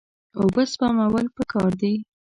اوبه 0.39 0.63
سپمول 0.71 1.25
پکار 1.37 1.71
دي. 1.81 1.93